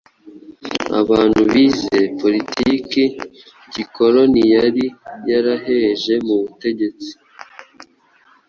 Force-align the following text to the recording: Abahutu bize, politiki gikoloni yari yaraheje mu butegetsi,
Abahutu 0.99 1.41
bize, 1.53 1.99
politiki 2.21 3.03
gikoloni 3.73 4.41
yari 4.55 4.85
yaraheje 5.29 6.13
mu 6.25 6.35
butegetsi, 6.43 7.11